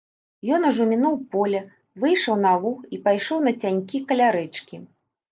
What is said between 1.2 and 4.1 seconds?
поле, выйшаў на луг і пайшоў нацянькі,